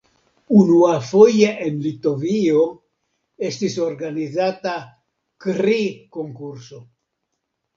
[0.59, 2.63] Unuafoje en Litovio
[3.51, 4.75] estis organizita
[5.47, 6.83] kri-konkurso.